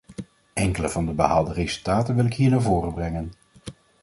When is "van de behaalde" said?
0.89-1.53